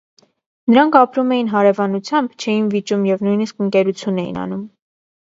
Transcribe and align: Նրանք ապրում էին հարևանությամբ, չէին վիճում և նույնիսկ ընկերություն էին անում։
Նրանք 0.71 0.95
ապրում 0.99 1.33
էին 1.35 1.51
հարևանությամբ, 1.51 2.33
չէին 2.45 2.71
վիճում 2.77 3.05
և 3.11 3.21
նույնիսկ 3.29 3.63
ընկերություն 3.67 4.19
էին 4.25 4.41
անում։ 4.47 4.65